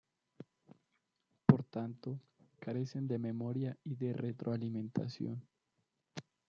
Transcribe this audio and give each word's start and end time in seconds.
Por 1.45 1.63
tanto, 1.65 2.19
carecen 2.59 3.07
de 3.07 3.19
memoria 3.19 3.77
y 3.83 3.97
de 3.97 4.13
retroalimentación. 4.13 5.47